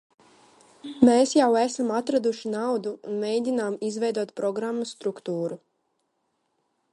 [1.09, 5.61] Mēs jau esam atraduši naudu un mēģinām izveidot programmas struktūru.